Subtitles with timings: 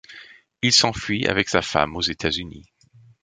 [0.63, 2.65] Il s'enfuit, avec sa femme, aux États-Unis.